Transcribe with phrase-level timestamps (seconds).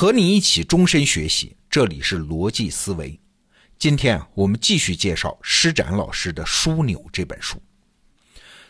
[0.00, 3.20] 和你一起终身学习，这里是逻辑思维。
[3.78, 7.60] 今天，我们继续介绍施展老师的《枢纽》这本书。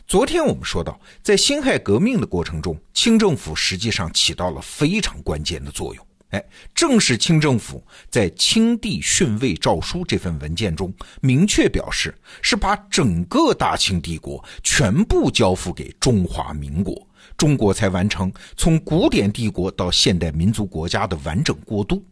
[0.09, 6.05] 昨天我们说到，在辛亥革命的过程中，清政府实际上起到了非常关键的作用。
[6.31, 22.05] 哎，正是清政府在《清帝训位诏书》这份文件中明确表示，是把整个大清帝国全部交付给中华民国，中国才完成从古典帝国到现代民族国家的完整过渡，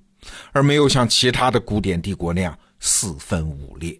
[0.52, 3.98] 而没有像其他的古典帝国那样四分五裂。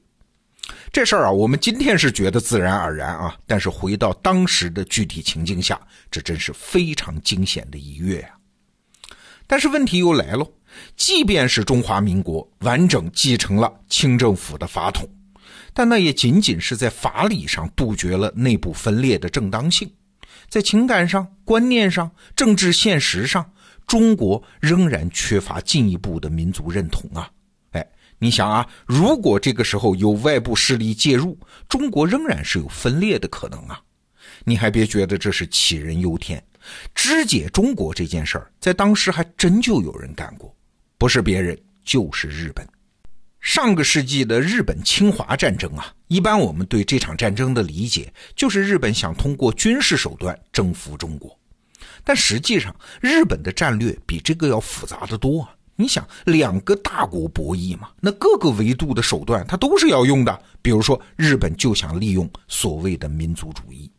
[0.93, 8.31] 这事儿啊，我们今天是觉得自然而然啊，但是回到当时的具体情境下，这真是非常惊险的一跃呀。
[9.47, 10.47] 但是问题又来了，
[10.95, 15.09] 即便是中华民国完整继承了清政府的法统，
[15.73, 19.91] 但那也仅仅是在法理上杜绝了内部分裂的正当性，
[20.48, 23.52] 在情感上、观念上、政治现实上，
[23.87, 27.31] 中国仍然缺乏进一步的民族认同啊！
[27.73, 27.86] 哎，
[28.19, 33.81] 你想啊，如果这个时候有外部势力介入，中国仍然是有分裂的可能啊！
[34.45, 36.42] 你还别觉得这是杞人忧天。
[36.95, 40.55] 肢解中国这件事儿，在当时还真就有人干过，
[40.97, 42.67] 不是别人，就是日本。
[43.41, 51.36] 上个世纪的日本侵华战争啊，一般我们对这场战争的理解，就是日本想通过军事手段征服中国。
[52.05, 55.55] 但实际上，日本的战略比这个要复杂的多啊！
[55.77, 60.42] 你想，两个大国博弈嘛，那各个维度的手段，它都是要用的。
[60.61, 63.91] 比如说，日本就想利用所谓的民族主义。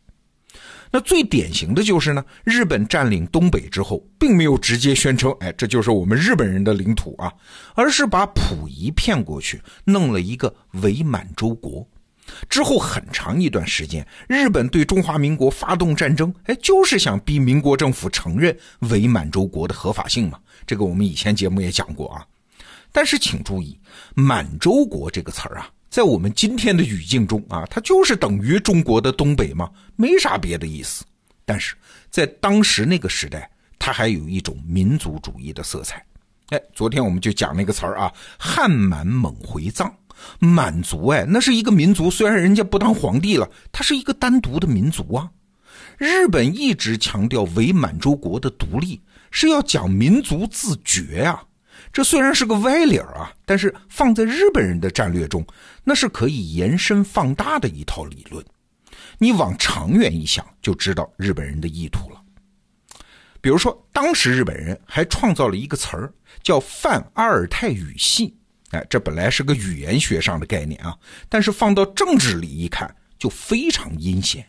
[0.91, 7.31] 那最典型的就是呢，日本占领东北之后，并没有直接宣称，哎，这就是我们日本人的领土啊，
[7.75, 11.87] 而是把溥仪骗过去，弄了一个伪满洲国。
[12.47, 18.55] 之后很长一段时间，日本对中华民国发动战争，哎，就是想逼民国政府承认
[18.89, 20.39] 伪满洲国的合法性嘛。
[20.65, 22.25] 这个我们以前节目也讲过啊。
[22.91, 23.79] 但是请注意，
[24.15, 25.69] 满洲国这个词儿啊。
[25.89, 31.04] 在我们今天的语境中啊，它就是等于中国的东北嘛，没啥别的意思。
[31.45, 31.76] 但是
[32.11, 36.05] 在当时那个时代，它还有一种民族主义的色彩。
[36.50, 39.92] 哎，昨天我们就讲那个词儿啊，“汉满蒙回藏”，
[40.38, 45.32] 满族哎，那是一个民族，虽然人家不当皇帝了，它是一个单独的民族啊。
[45.98, 49.02] 日本一直强调伪满洲国的独立，
[49.32, 51.44] 是要讲民族自觉啊。
[51.92, 55.45] 这虽然是个歪理儿啊，但是放在日本人的战略中，
[55.83, 58.44] 那是可以延伸放大的一套理论。
[59.17, 62.22] 你往长远一想，就知道日本人的意图了。
[63.42, 66.14] 比如说，当时日本人还创造了一个词儿，
[66.44, 68.36] 叫泛阿尔泰语系。
[68.71, 70.95] 哎，这本来是个语言学上的概念啊，
[71.27, 74.45] 但是放到政治里一看，就非常阴险。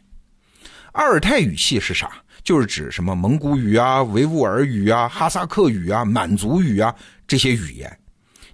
[0.93, 2.22] 阿尔泰语系是啥？
[2.43, 6.95] 就是指什么蒙古语啊、维吾尔语啊、哈萨克语啊、满族语啊
[7.27, 7.99] 这些语言。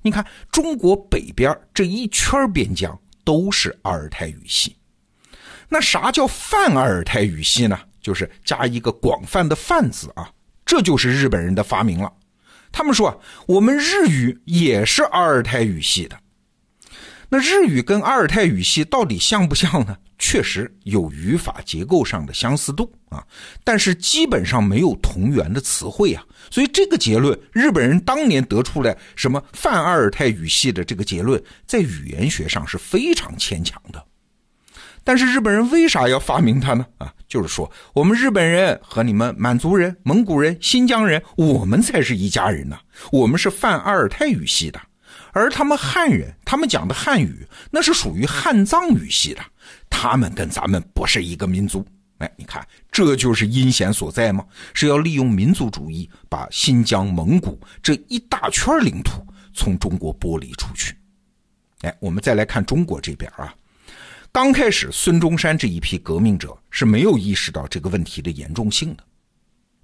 [0.02, 4.76] 你看，中国北边这一圈边疆都是阿尔泰语系。
[5.68, 7.78] 那啥叫泛阿尔泰语系呢？
[8.00, 10.30] 就是加一个广泛的“泛”字啊，
[10.64, 12.12] 这就是日本人的发明了。
[12.70, 16.16] 他们说，我们日语也是阿尔泰语系的。
[17.28, 19.96] 那日语跟阿尔泰语系到底像不像呢？
[20.18, 23.22] 确实有语法结构上的相似度啊，
[23.62, 34.02] 但是基本上没有同源的词汇啊，所以这个结论，日本人当年得出来什么泛阿尔泰语系的这个结论，在语言学上是非常牵强的。
[35.04, 36.86] 但是日本人为啥要发明它呢？
[36.96, 42.78] 啊，就是说我们日本人和你们满族人、蒙古人、新疆人，我们才是一家人呢，
[43.12, 44.80] 我们是泛阿尔泰语系的，
[45.36, 49.42] 而他们汉人，他们讲的汉语那是属于汉藏语系的。
[49.90, 51.86] 他们跟咱们不是一个民族，
[52.16, 54.42] 哎，你看，这就是阴险所在吗？
[54.72, 60.96] 是要利用民族主义把新疆、蒙古这一大圈领土从中国剥离出去。
[61.82, 63.54] 哎，我们再来看中国这边啊，
[64.32, 69.04] 刚开始孙中山这一批革命者是没有意识到这个问题的严重性的。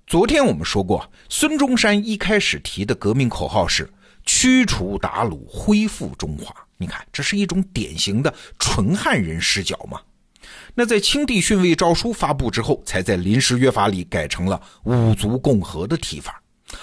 [0.07, 3.87] 昨天我们说过，孙中山一开始提的革命口号是
[4.25, 6.55] 驱除鞑虏，恢复中华。
[6.77, 10.01] 你看，这是一种典型的纯汉人视角嘛？
[10.75, 16.43] 那在清帝训位诏书发布之后，才在临时约法里改成了五族共和的提法，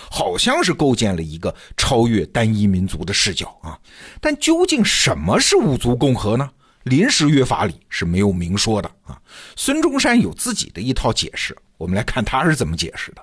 [0.10, 3.78] 好像是构建了一个超越单一民族的视角啊。
[4.22, 6.50] 但究竟什么是五族共和呢？
[6.84, 9.22] 临时约法里是没有明说的啊。
[9.58, 13.22] 孙中山有自己的一套解释，我们来看他是怎么解释的。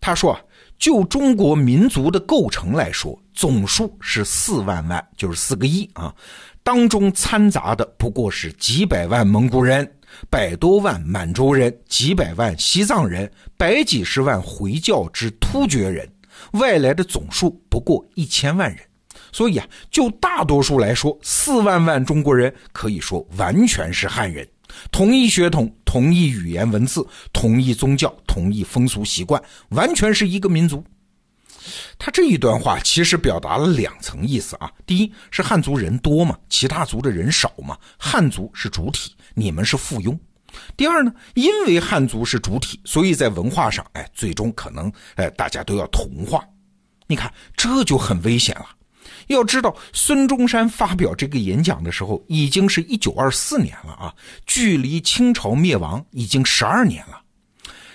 [0.00, 0.40] 他说。
[0.78, 6.14] 就中国民族的构成来说，总数是四万万，就是四个亿啊。
[6.62, 9.90] 当中掺杂的不过是几百万蒙古人、
[10.28, 16.06] 百多万满洲人、几百万西藏人、百几十万回教之突厥人，
[16.52, 18.78] 外来的总数不过一千万人。
[19.32, 24.46] 所以啊，就大多数来说，四万万中国人可以说完全是汉人，
[24.90, 27.02] 同一血统、同一语言文字、
[27.32, 30.84] 同一宗教、同一风俗习惯，完全是一个民族。
[31.98, 40.14] 他这一段话其实表达了两层意思啊，第一是汉族人多嘛，其他族的人少嘛，汉族是主体，你们是附庸。
[40.76, 46.44] 第二呢，因为汉族是主体，所以在文化上，哎，最终可能，哎，大家都要同化。
[47.06, 48.66] 你看，这就很危险了。
[49.28, 54.14] 要知道，孙中山发表这个演讲的时候，已经是一九二四年了啊，
[54.46, 57.20] 距离清朝灭亡已经十二年了。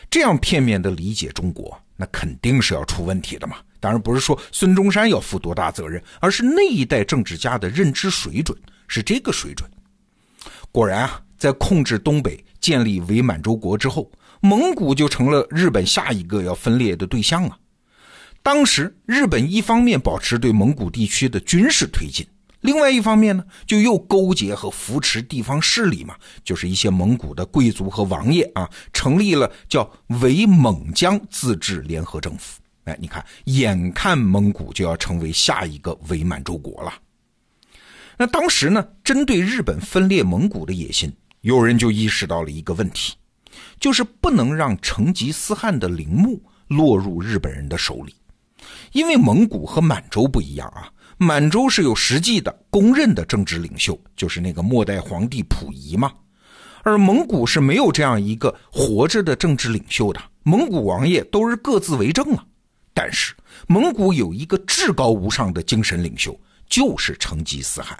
[0.10, 3.57] 这样片面的理解中国，那肯定是要出问题的嘛。
[3.80, 8.57] 当然不是说孙中山要负多大责任，而是那一代政治家的认知水准
[8.88, 9.69] 是这个水准。
[10.71, 17.57] 果然啊，在控制东北、建立伪满洲国之后，蒙古就成了日本下一个要分裂的对象啊。
[18.43, 22.27] 当时日本一方面保持对蒙古地区的军事推进。
[22.59, 29.89] 另外一方面呢，就又勾结和扶持地方势力嘛，就是一些蒙古的贵族和王爷啊，成立了叫
[30.21, 32.61] 伪蒙疆自治联合政府。
[32.85, 36.93] 哎，你看，眼看蒙古就要成为下一个伪满洲国了。
[38.17, 41.11] 那当时呢，针对日本分裂蒙古的野心，
[41.41, 43.13] 有人就意识到了一个问题，
[43.79, 48.15] 就是不能让成吉思汗的陵墓落入日本人的手里，
[48.93, 50.89] 因为蒙古和满洲不一样啊。
[51.17, 56.11] 满洲是有实际的、公认的政治领袖，就是那个末代皇帝溥仪嘛。
[56.81, 62.43] 而蒙古是没有这样一个活着的政治领袖的，蒙古王爷都是各自为政啊。
[62.93, 63.33] 但是
[63.67, 66.37] 蒙古有一个至高无上的精神领袖，
[66.67, 67.97] 就是成吉思汗。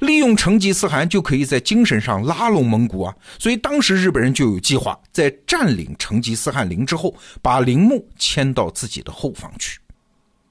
[0.00, 3.14] 利用成吉思汗就可以在精神上拉拢蒙古啊。
[3.38, 9.78] 所以当时日本人就有计划，在占领成吉思汗陵之后，把陵墓迁到自己的后方去。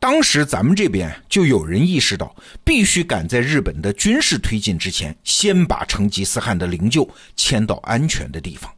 [0.06, 8.72] 当时咱们这边就有人意识到，必须赶在日本的军事推进之前，先把成吉思汗的灵柩迁到安全的地方。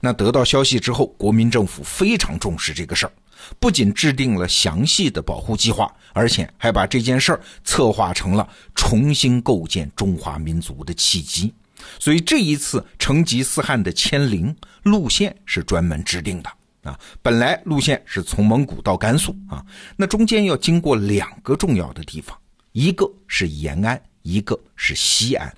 [0.00, 3.12] 那得到消息之后，国民政府非常重视这个事儿，
[3.60, 11.52] 不仅制定了详细的保护计划，而且还把这件事儿策划成了重新构建中华民族的契机。
[11.98, 16.50] 所以这一次成吉思汗的迁陵路线是专门制定的。
[16.82, 19.64] 啊，本来路线是从蒙古到甘肃啊，
[19.96, 22.36] 那中间要经过两个重要的地方，
[22.72, 25.52] 一个是延安，一个是西安。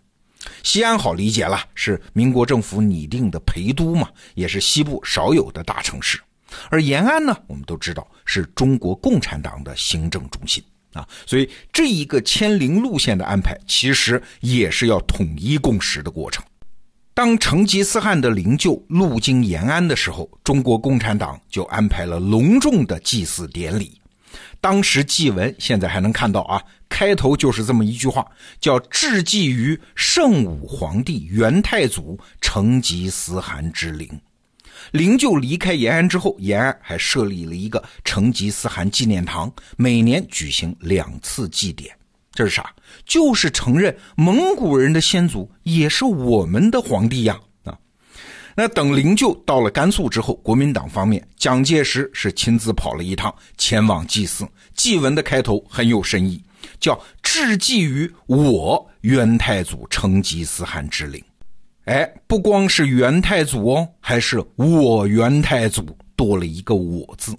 [0.62, 6.21] 西安好理解了，是民国政府拟定的陪都嘛，也是西部少有的大城市。
[6.69, 10.62] 而延安呢，我们都知道是中国共产党的行政中心
[10.93, 16.44] 啊，所以这一个迁陵路线的安排，其实也是要统一共识的过程。
[17.14, 24.00] 当成吉思汗的灵柩路经延安的时候，中国共产党就安排了隆重的祭祀典礼。
[24.61, 28.26] 当时祭文现在还能看到啊，开头就是这么一句话，
[28.61, 34.08] 叫“致祭于圣武皇帝元太祖成吉思汗之灵”。
[34.90, 41.96] 灵柩离开延安之后，延安还设立了一个成吉思汗纪念堂，每年举行两次祭典。
[42.35, 42.75] 这是啥？
[43.07, 47.41] 就是承认蒙古人的先祖也是我们的皇帝呀！
[47.63, 47.79] 啊，
[48.57, 54.45] 那等灵柩到了甘肃之后，国民党方面蒋介石是亲自跑了一趟，前往祭祀。
[54.75, 56.43] 祭文的开头很有深意，
[56.81, 61.23] 叫“致祭于我元太祖成吉思汗之灵”。
[61.87, 67.33] 哎，不光是元太祖哦，还是我元太祖，多了一个“我”字。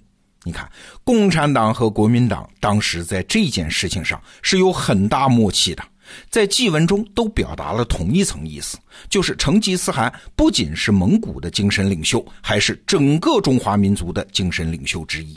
[0.45, 0.71] 你看，
[1.03, 5.83] 共产党和国民党当时在这件事情上是有很大默契的，
[6.29, 8.77] 在祭文中都表达了同一层意思，
[9.09, 15.35] 就是成吉思汗不仅是蒙古的精神领袖，还是整个中华民族的精神领袖之一。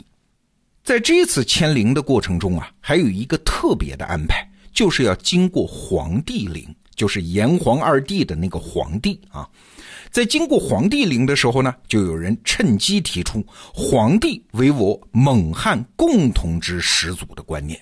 [0.83, 6.63] 在这次迁陵的过程中啊，还有一个特别的安排，就是要经过皇帝陵，
[6.99, 9.47] 就是炎黄二帝的那个皇帝啊。
[10.11, 13.41] 在经过皇帝陵的时候呢，就有人趁机提出
[13.73, 17.81] 皇帝为我蒙汉共同之始祖的观念，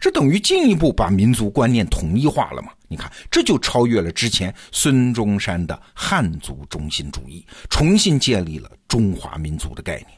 [0.00, 2.72] 这等于进一步把民族观念统一化了嘛？
[2.88, 10.08] 你看，这就超越了之前孙中山的汉族中心主义，重新建立了中华民族的概念。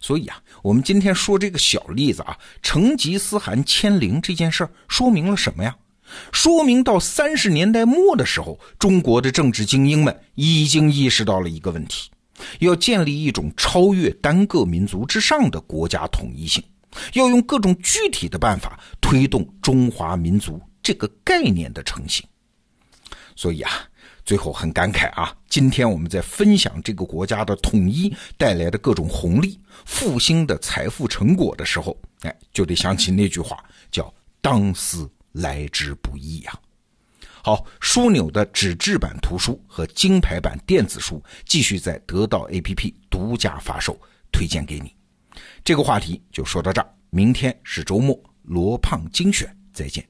[0.00, 5.76] 所以啊，我们今天说这个小例子啊，成吉思汗迁陵这件事，说明了什么呀？
[6.32, 12.10] 说明到三十年代末的时候，中国的政治精英们已经意识到了一个问题：
[12.60, 16.62] 要建立一种超越单个民族之上的国家统一性，
[17.14, 22.24] 要用各种具体的办法推动中华民族这个概念的成型。
[23.36, 23.70] 所以啊，
[24.24, 33.58] 最后很感慨啊，今天我们在分享这个国家的统一带来的各种红利、复兴的财富成果的时候，哎，就得想起那句话，
[33.90, 36.58] 叫“当思来之不易”呀。
[37.42, 44.00] 好，枢纽的纸质版图书和金牌版电子书继续在得到 APP 独家发售，
[44.32, 44.96] 推荐给你。
[45.62, 50.02] 这个话题就说到这儿，明天是周末，罗胖精选，再见。